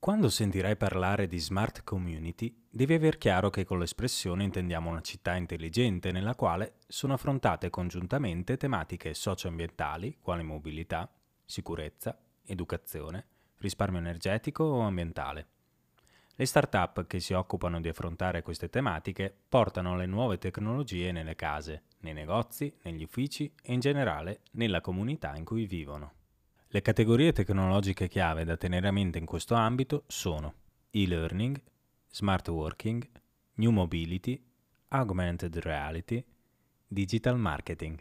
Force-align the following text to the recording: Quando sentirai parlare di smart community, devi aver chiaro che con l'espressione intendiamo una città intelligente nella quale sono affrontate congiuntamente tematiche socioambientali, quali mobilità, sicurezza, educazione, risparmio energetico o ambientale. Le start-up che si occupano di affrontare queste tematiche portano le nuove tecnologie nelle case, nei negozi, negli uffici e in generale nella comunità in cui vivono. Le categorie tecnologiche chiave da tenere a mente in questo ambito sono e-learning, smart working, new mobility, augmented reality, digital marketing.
Quando 0.00 0.30
sentirai 0.30 0.76
parlare 0.76 1.26
di 1.26 1.38
smart 1.38 1.84
community, 1.84 2.64
devi 2.70 2.94
aver 2.94 3.18
chiaro 3.18 3.50
che 3.50 3.66
con 3.66 3.78
l'espressione 3.78 4.44
intendiamo 4.44 4.88
una 4.88 5.02
città 5.02 5.34
intelligente 5.34 6.10
nella 6.10 6.34
quale 6.34 6.76
sono 6.88 7.12
affrontate 7.12 7.68
congiuntamente 7.68 8.56
tematiche 8.56 9.12
socioambientali, 9.12 10.16
quali 10.22 10.42
mobilità, 10.42 11.06
sicurezza, 11.44 12.18
educazione, 12.46 13.26
risparmio 13.58 14.00
energetico 14.00 14.64
o 14.64 14.80
ambientale. 14.80 15.48
Le 16.34 16.46
start-up 16.46 17.06
che 17.06 17.20
si 17.20 17.34
occupano 17.34 17.78
di 17.78 17.88
affrontare 17.88 18.40
queste 18.40 18.70
tematiche 18.70 19.30
portano 19.50 19.96
le 19.96 20.06
nuove 20.06 20.38
tecnologie 20.38 21.12
nelle 21.12 21.36
case, 21.36 21.82
nei 21.98 22.14
negozi, 22.14 22.74
negli 22.84 23.02
uffici 23.02 23.52
e 23.62 23.74
in 23.74 23.80
generale 23.80 24.40
nella 24.52 24.80
comunità 24.80 25.36
in 25.36 25.44
cui 25.44 25.66
vivono. 25.66 26.19
Le 26.72 26.82
categorie 26.82 27.32
tecnologiche 27.32 28.06
chiave 28.06 28.44
da 28.44 28.56
tenere 28.56 28.86
a 28.86 28.92
mente 28.92 29.18
in 29.18 29.24
questo 29.24 29.54
ambito 29.54 30.04
sono 30.06 30.54
e-learning, 30.90 31.60
smart 32.08 32.46
working, 32.46 33.04
new 33.54 33.72
mobility, 33.72 34.40
augmented 34.90 35.56
reality, 35.56 36.24
digital 36.86 37.36
marketing. 37.36 38.00